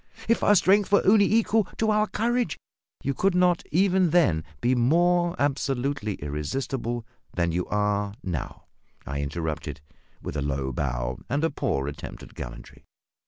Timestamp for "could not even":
3.13-4.09